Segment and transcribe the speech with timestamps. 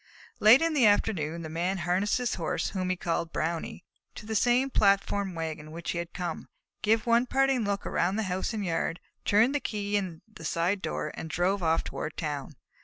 [0.39, 3.85] Late in the afternoon, the Man harnessed his Horse, whom he called Brownie,
[4.15, 6.49] to the same platform wagon in which he had come,
[6.81, 10.43] gave one parting look all around the house and yard, turned the key in the
[10.43, 12.55] side door, and drove off toward town.